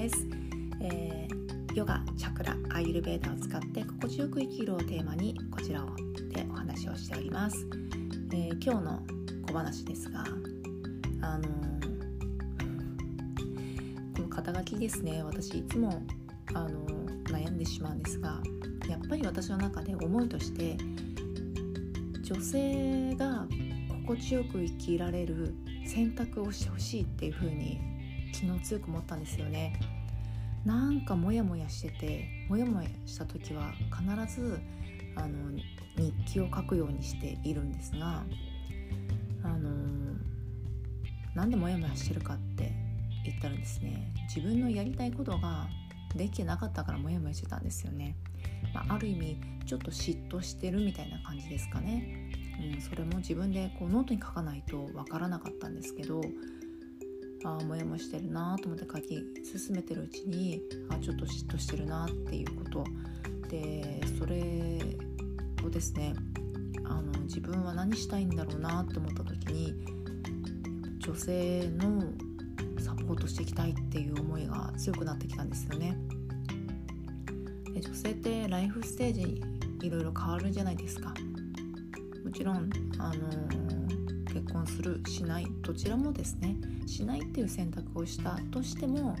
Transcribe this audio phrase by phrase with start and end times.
[0.00, 0.26] です、
[0.80, 5.94] えー、ヨガチャクラアイルベーダを使って心地よく生きるをテーマにこちらを
[6.32, 7.66] でお話をしております、
[8.32, 9.02] えー、今日の
[9.46, 10.24] 小話ですが
[11.20, 11.42] あの
[14.16, 15.22] この肩書きですね。
[15.22, 16.02] 私いつも
[16.54, 16.86] あの
[17.24, 18.40] 悩んでしまうんですが
[18.88, 20.78] やっぱり私の中で思いとして
[22.22, 23.46] 女性が
[24.06, 25.54] 心地よく生きられる
[25.84, 27.78] 選択をしてほしいっていう風に
[28.32, 29.78] 昨日強く思ったんですよね。
[30.64, 34.60] なんかモヤモヤしててモヤモヤした時は必ず
[35.16, 35.50] あの
[35.96, 38.22] 日記を書くようにしているんですが
[39.42, 39.70] あの
[41.34, 42.72] なんでモヤモヤしてるかって
[43.24, 45.68] 言ったらですね自分のやりたいことが
[46.14, 48.16] できてなかったからモヤモヤしてたんですよね、
[48.74, 52.30] まあ、ある意味ちょっと嫉妬してるみたいな感じですかね、
[52.74, 56.20] うん、それも自分でこうノートに書かないとわからなかったんですけど
[57.44, 62.84] あモヤモヤしてるなと思って書き進めてるうちにあちょっと嫉妬してるなっていうこと
[63.48, 64.78] でそれ
[65.64, 66.14] をですね
[66.84, 69.74] あの自分は何したいんだろうなって思った時に
[70.98, 72.02] 女性の
[72.78, 75.96] サポートしていきたいっていう思いが強くなってきたんですよね。
[77.74, 79.42] で女性ってライフステージ
[79.82, 81.14] いろいろ変わるじゃないですか。
[82.24, 83.59] もちろんあの
[84.50, 86.56] 結婚するしないどちらもですね
[86.86, 89.14] しないっていう選択をしたとしても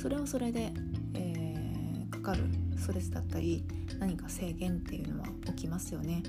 [0.00, 0.72] それはそれで、
[1.14, 2.42] えー、かかる
[2.76, 3.64] ストレスだったり
[4.00, 6.24] 何か制限っていうのは起きますよね。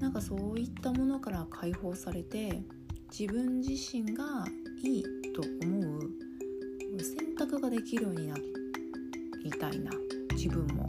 [0.00, 2.62] なんかそういったものから解放されて
[3.16, 4.44] 自分自身が
[4.82, 6.10] いいと思う
[7.00, 8.34] 選択ができるようにな
[9.44, 9.92] りたいな
[10.32, 10.83] 自分も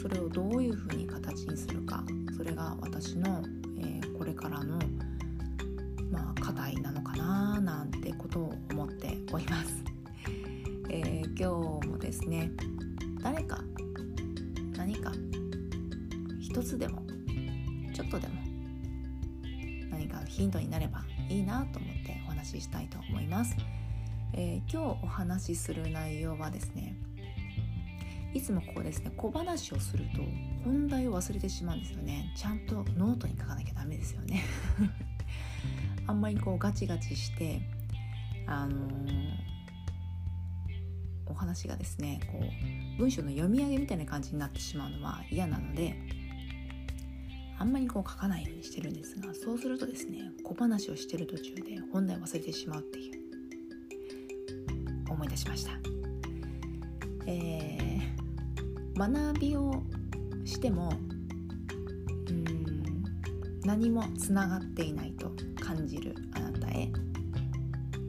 [0.00, 2.04] それをどういうふうに形にするか
[2.36, 3.42] それが私の、
[3.80, 4.78] えー、これからの、
[6.12, 9.82] まあ、課題なのかななんてことを思っております。
[10.88, 12.52] えー、今日もですね
[13.20, 13.60] 誰か
[14.76, 15.12] 何か
[16.40, 17.02] 一つでも
[17.92, 18.34] ちょっとでも
[19.90, 23.56] 何かヒントになればいいなと思ってお話ししたいと思います。
[24.32, 27.07] えー、今日お話しする内容はですね
[28.34, 30.22] いつもこうですね小話をすると
[30.64, 34.44] 本題を忘れてしまうんですよねちゃんとノートに書かなきゃダメですよね
[36.06, 37.60] あんまりこうガチガチして
[38.46, 39.32] あのー、
[41.26, 45.96] お話がですねこう文章の読み上げみたいな感じになってしまうのは嫌なので
[47.58, 53.18] あんまりこう書かないようにしてるんですがそうするとですね小話をしてる途中で本題を忘れてしまうっていう
[55.10, 55.72] 思い出しました。
[57.26, 57.87] えー
[58.98, 59.84] 学びを
[60.44, 60.92] しても
[62.28, 63.04] うん
[63.64, 65.30] 何もつながっていないと
[65.62, 66.90] 感じるあなたへ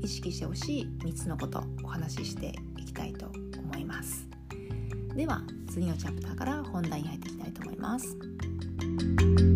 [0.01, 3.27] 意識してほしい3つのことお話ししていきたいと
[3.59, 4.27] 思います。
[5.15, 9.48] では次のチャプターから本題に入っていきたいと思います。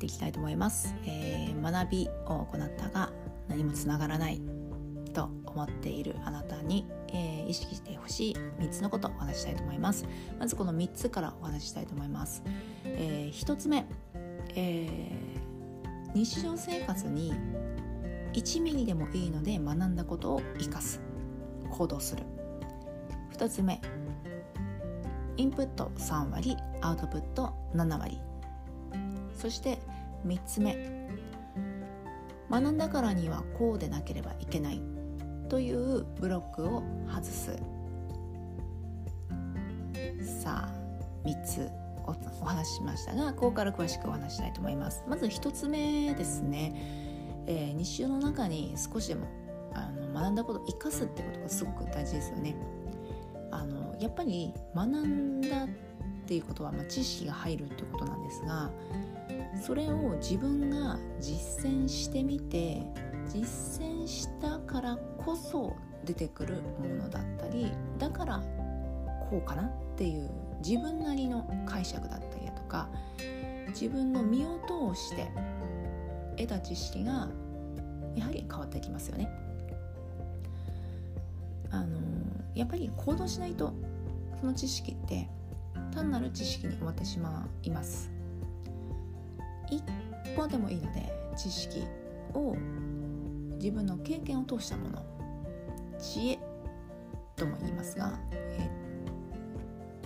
[0.00, 3.12] っていきたいと思います、えー、学びを行ったが
[3.48, 4.40] 何もつながらない
[5.12, 10.06] と思っているあなたに、えー、意識してほしい3つのことをお話ししたいと思います。
[10.38, 12.42] まずこの3つからお話ししたいと思います、
[12.84, 13.84] えー、1つ目、
[14.54, 17.34] えー、日常生活に
[18.32, 21.02] 1ミリでもいいので学んだことを生かす。
[21.70, 22.22] 行動する。
[23.36, 23.80] 2つ目
[25.36, 28.18] インプット3割アウトプット7割。
[29.40, 29.78] そして
[30.26, 31.08] 3つ目。
[32.50, 34.82] 学んだからにはこうでなければいけない
[35.48, 37.56] というブロックを外す。
[40.42, 40.80] さあ
[41.24, 41.70] 3つ
[42.40, 45.04] お話ししましたがここから詳しくお話したいと思います。
[45.08, 46.72] まず1つ目ですね、
[47.46, 49.26] えー、日常の中に少しでも
[49.74, 52.56] あの学んだことを生かすってことがすごく大事ですよね。
[53.52, 55.68] あのやっぱり学んだっ
[56.26, 58.70] ていうことは、まあ、知識が入るってことなんですが
[59.60, 62.82] それを自分が実践してみて
[63.26, 68.42] 実践したからこそ出てくるものだったりだから
[69.28, 70.30] こうかなっていう
[70.64, 72.88] 自分なりの解釈だったりだとか
[73.68, 75.30] 自分の身を通して
[76.36, 77.28] 得た知識が
[78.16, 79.30] やはり変わってきますよね。
[81.70, 81.98] あの
[82.54, 83.72] やっぱり行動しないと
[84.40, 85.28] その知識って
[85.94, 88.10] 単なる知識に終わってしまいます
[89.70, 89.82] 一
[90.36, 91.84] 歩でもいいので知識
[92.34, 92.56] を
[93.56, 95.04] 自分の経験を通したもの
[95.98, 96.38] 知恵
[97.36, 98.70] とも言いますが、え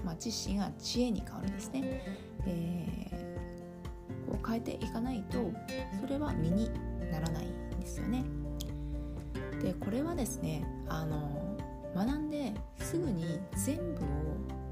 [0.01, 2.03] ー、まあ、知識が知恵に変わるんですね、
[2.47, 5.39] えー、を変えていかないと
[6.01, 6.71] それは身に
[7.11, 8.25] ならないんですよね。
[9.63, 11.57] でこれはですねあの
[11.95, 14.64] 学んですぐに全部を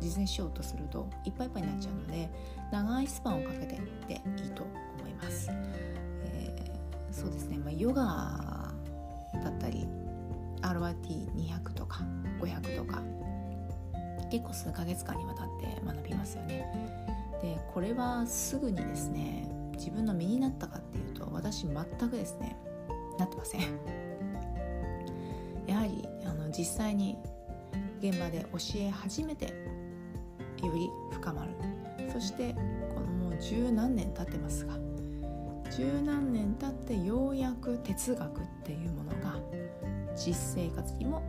[0.00, 2.30] 実践しようとするといっぱいいっぱいになっちゃうので
[2.72, 4.64] 長いスパンをかけていっていいと
[4.98, 8.72] 思います、えー、そうですね、まあ、ヨガ
[9.42, 9.86] だったり
[10.62, 12.00] RYT200 とか
[12.40, 13.02] 500とか
[14.30, 16.66] 結構数ヶ月間にわたって学びますよね。
[17.40, 21.74] でこれはすぐにですね自分の身になったかっていうと私全
[22.10, 22.56] くですね
[23.18, 23.60] なってません。
[25.66, 27.16] やはりあの実際に
[28.00, 29.52] 現場で教え始めて
[30.64, 31.50] より深まる
[32.12, 32.54] そして
[32.94, 34.74] このもう十何年経ってますが
[35.76, 39.36] 十何年経ってようやく哲学っていうものが
[40.16, 41.20] 実生活にも、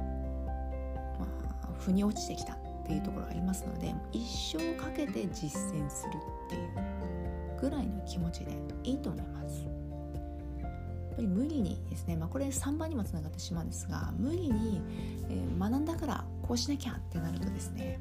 [1.19, 1.25] ま
[1.63, 6.11] あ、腑に落ちてきたっていうところがありますので一生かけて実践する
[6.47, 8.51] っていうぐらいの気持ちで
[8.83, 9.65] いいと思います。
[10.61, 14.81] やっぱり無理にですね、まあ、これ3番にもつながってしまうんですが無理に、
[15.29, 17.99] えー、学んだからこうしなきゃってなるとですね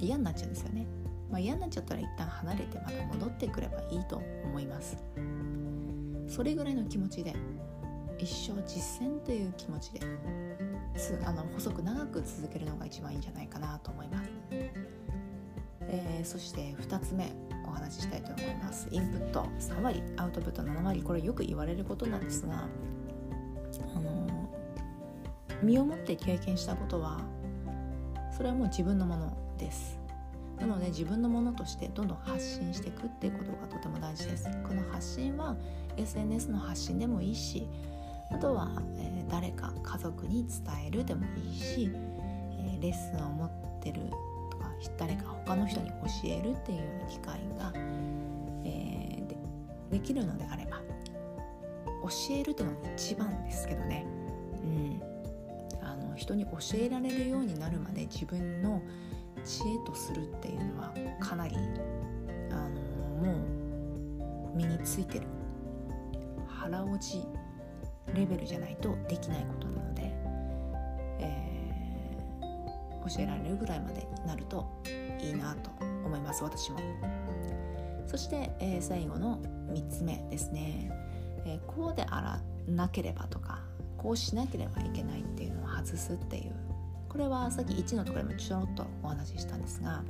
[0.00, 0.86] 嫌になっちゃうんですよね、
[1.30, 4.96] まあ、嫌になっちゃったら一旦離れてまた戻ってくればいいと思います。
[6.28, 7.34] それぐらいの気持ちで
[8.18, 10.00] 一生実践という気持ちで
[11.24, 14.30] あの細く長く続けるのが一番いいんじゃないかなと思います、
[15.88, 17.32] えー、そして2つ目
[17.66, 18.88] お話ししたいと思います。
[18.90, 22.68] インプット3割アウトプット7割これよく言われることなんですが
[23.96, 24.50] あの
[25.62, 27.20] 身をもって経験したことは
[28.36, 29.49] それはもう自分のもの。
[29.60, 29.98] です。
[30.58, 34.48] なので自分のものとしてどんどん発信していくっていうことがとても大事です。
[34.66, 35.56] この発信は
[35.96, 37.66] SNS の発信でもいいし
[38.30, 44.02] あとは、えー、誰か家族に伝えるでもいいし、えー、レッスンを持ってる
[44.50, 47.72] とか誰か他の人に教えるっていうような機会が、
[48.64, 49.36] えー、で
[49.90, 50.80] できるのであれば
[52.02, 54.06] 教えるというのが一番ですけどね、
[54.62, 55.02] うん、
[55.82, 58.80] あの人に教えられるようになるまで自分の
[59.44, 61.56] 知恵とするっていうのはかなり
[62.50, 62.80] あの
[63.22, 65.26] もう身についてる。
[66.48, 67.26] 腹落ち
[68.14, 70.12] レベルじゃないとできないことなので
[71.20, 71.60] え
[73.08, 74.66] 教えられるぐらいまでになると
[75.18, 75.70] いいなと
[76.04, 76.78] 思います私も。
[78.06, 79.38] そして、えー、最後の
[79.72, 80.90] 3つ目ですね、
[81.46, 83.60] えー、こうであらなければとか
[83.96, 86.52] こうしなければいけないっていうのを外すっていう
[87.10, 90.02] これはさっき1のところでもちょろっとお話ししたんですが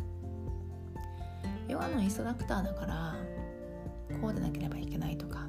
[1.66, 3.16] ヨガのインストラクターだから
[4.20, 5.46] こうでなければいけないとか、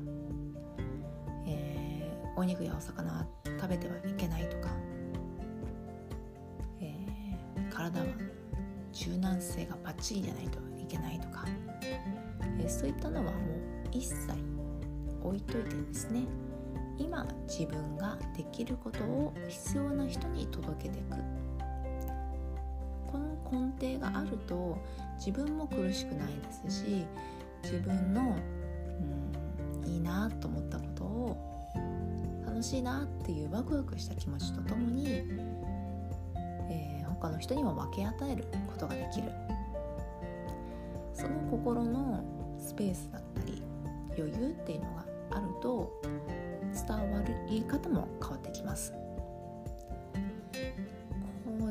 [1.45, 4.69] えー、お肉やお魚は食べてはいけないとか
[6.79, 6.95] え
[7.69, 8.05] 体は
[8.93, 11.45] 柔軟性がバッチリじゃないといけないとか、
[12.59, 13.33] えそういったのはもう
[13.93, 14.27] 一切
[15.23, 16.25] 置いといてですね
[16.97, 21.40] 今自分ができることを必要な人に届けていく。
[23.51, 24.77] 根底があると
[25.17, 26.27] 自分も苦しくない
[26.67, 27.05] ですし
[27.63, 28.35] 自分の
[29.83, 31.37] うんいいなと思ったことを
[32.45, 35.23] 楽しいなっていうワクワクした気持ちとともに
[37.21, 39.31] 他の人にも分け与えることができる。
[41.13, 42.23] その心の
[42.57, 43.61] スペースだったり
[44.17, 46.01] 余裕っていうのがあると
[46.73, 48.93] 伝わる言い方も変わってきます。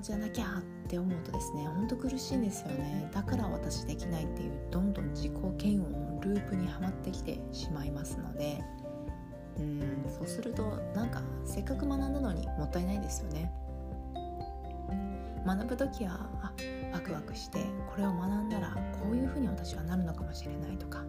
[0.00, 3.10] じゃなきゃって思うとですねほんと苦しいんですよね。
[3.12, 8.62] だから私できないっていうどんどん自己嫌悪のループにはまってきてしまいますので。
[9.58, 10.62] うんそうすると
[10.94, 13.52] なんかせっかく学んだのにもったいないですよね。
[15.44, 16.52] 学ぶ時はあ
[16.92, 17.58] ワクワクして
[17.90, 21.02] これを学んだらこういうふうに私はなるのかもしれないとか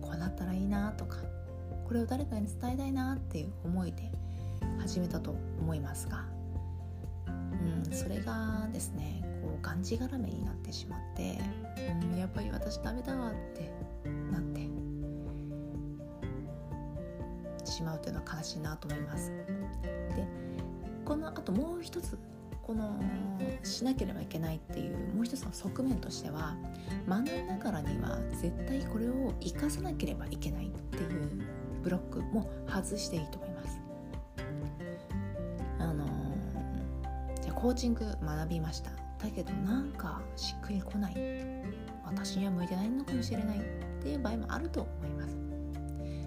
[0.00, 1.18] こうなったらいいなとか
[1.86, 4.10] これを誰かに伝えたいなっていう思いで
[4.80, 6.24] 始めたと思いますが、
[7.92, 11.38] それがですねこうがんじがらめになってしまって、
[12.02, 13.70] うん、やっぱり私ダメだわって
[14.30, 14.68] なって
[17.64, 19.30] しまうというのは悲しいなと思います。
[20.16, 20.26] で
[21.04, 22.18] このあともう一つ
[22.62, 22.98] この
[23.64, 26.56] しなければいけないっていうもう一つの側面としては
[27.08, 31.42] 学んだからには絶対これを生かさなければいけないっていう
[31.82, 33.51] ブロックも外していいと思います。
[37.62, 38.90] コーチング学びました。
[38.90, 41.14] だけどなんかしっくりこない。
[42.04, 43.62] 私には向いてないのかもしれないっ
[44.02, 45.38] ていう場合もあると思います。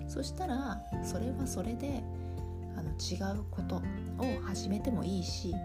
[0.08, 2.02] そしたらそれはそれで
[2.78, 3.82] あの違うことを
[4.46, 5.62] 始めてもいいし、え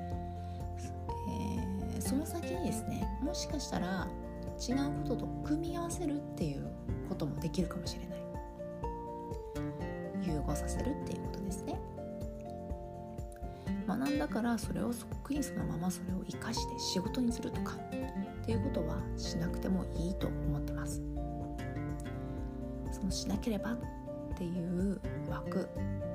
[1.99, 4.09] ー、その先にですねもしかしたら
[4.59, 6.67] 違うことと組み合わせるっていう
[7.09, 8.21] こともできるかもしれない。
[10.33, 11.79] 融合させるっていうことですね。
[13.99, 21.03] 学んだからそれをそっくりそのままそれを生かして仕事にするとかっていうことはしなくてもいいと思ってます。
[22.93, 23.79] そのしなければっ
[24.37, 25.69] ていう枠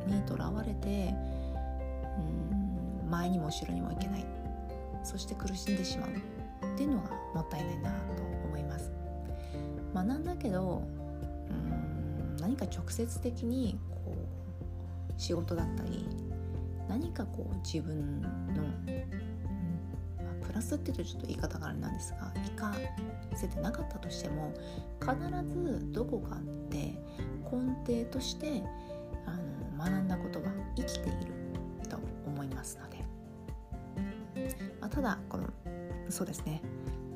[0.08, 1.14] にとらわれて
[3.04, 4.26] うん前にも後ろにも行けない。
[5.04, 8.90] そして苦しんでしまうっていうのがもったいないなと思います。
[9.94, 10.82] 学んだけど
[11.50, 16.08] うん何か直接的にこう仕事だったり
[16.88, 18.86] 何かこう自分の、うん
[20.24, 22.74] まあ、プラスっていうとちょっと言い方があれなんですが生か
[23.36, 24.54] せてなかったとしても
[25.00, 25.16] 必
[25.48, 26.38] ずどこか
[26.70, 26.96] で
[27.52, 28.64] 根底として
[29.26, 29.32] あ
[29.78, 31.34] の学んだことが生きている
[31.90, 32.98] と思いますので、
[34.80, 35.48] まあ、ただこの
[36.10, 36.62] そうですね。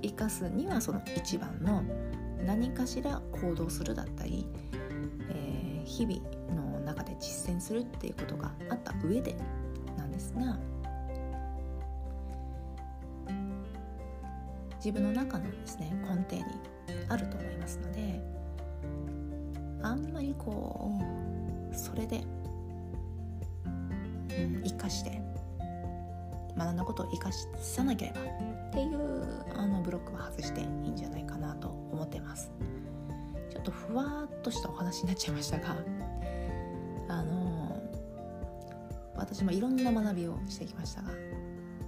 [0.01, 1.83] 生かすにはその一番の
[2.45, 4.47] 何かしら行動するだったり、
[5.29, 6.21] えー、日々
[6.55, 9.35] の中で実践するっていうことがあった上で
[10.39, 10.57] が
[14.77, 16.45] 自分の中のですね根底に
[17.09, 18.21] あると思いますので
[19.81, 20.91] あんまりこ
[21.71, 22.23] うそれで、
[23.65, 25.21] うん、生かして
[26.57, 27.29] 学んだことを生か
[27.61, 28.23] さなければっ
[28.71, 32.51] ていうあのブロックは外していいんじゃないかなと思ってます。
[33.49, 35.75] ちょっとふわっとしたお話になっちゃいましたが
[37.07, 37.48] あの
[39.19, 41.09] 私もいろんな学びをしてきましたが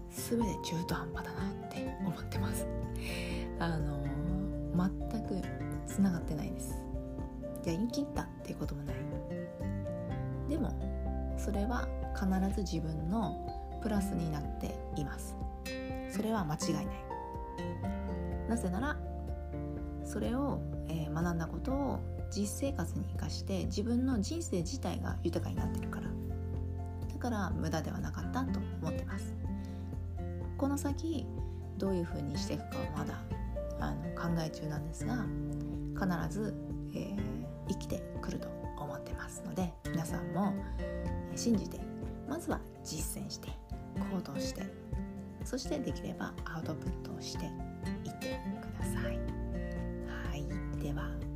[0.10, 2.68] 全て中途半端だなって思ってます。
[3.60, 4.02] あの
[4.76, 5.42] 全く
[5.88, 6.76] つながってないです。
[7.66, 8.96] やりきったっていうこともない。
[10.50, 10.74] でも
[11.38, 13.48] それは必ず自分の
[13.82, 15.36] プラスになっています。
[16.10, 16.86] それは間違いない。
[18.50, 18.98] なぜなら
[20.04, 20.60] それを、
[20.90, 26.21] えー、学んだことを実生活に生かして自分の人生自体が豊かになってるから。
[27.22, 29.34] から無駄ではなかったと思ってます。
[30.58, 31.26] この先
[31.78, 33.24] どういうふうにしていくかはまだ
[33.80, 35.26] あの考え中なんですが
[35.96, 36.54] 必ず、
[36.94, 37.18] えー、
[37.68, 38.48] 生きてくると
[38.78, 40.54] 思ってますので皆さんも
[41.36, 41.80] 信じて
[42.30, 43.50] まずは実践して
[44.12, 44.64] 行動して
[45.44, 49.18] そしてできればアウトプットをしていってください。
[50.30, 50.80] はい。
[50.80, 51.31] では。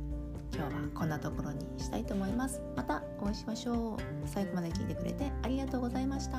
[0.56, 2.62] 今日はこんなところにしたいと思います。
[2.74, 4.26] またお会いしましょう。
[4.26, 6.38] 最後まで聞いてくれてありがとうございました。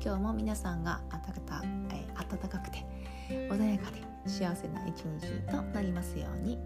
[0.00, 1.60] 今日も皆さんが暖か
[1.92, 2.86] え暖かくて
[3.28, 6.56] 穏やかで幸せな一日となりますように。